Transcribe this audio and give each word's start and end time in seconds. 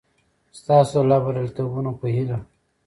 ستاسو 0.59 0.97
د 1.03 1.07
لا 1.09 1.17
بریالیتوبونو 1.23 1.91
په 1.99 2.05
هیله! 2.15 2.37